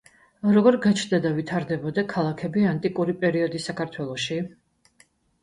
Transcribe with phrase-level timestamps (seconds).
[0.53, 4.41] როგორ გაჩნდა და ვითარდებოდა ქალაქები ანტიკური პერიოდის საქართველოში?